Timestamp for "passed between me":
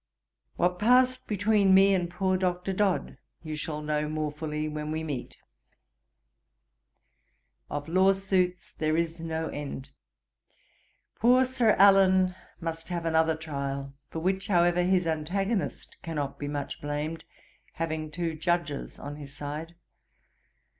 0.79-1.93